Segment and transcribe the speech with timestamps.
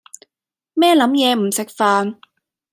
[0.73, 2.15] 咩諗野唔食飯